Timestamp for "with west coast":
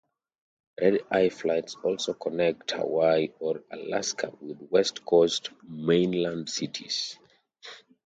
4.41-5.51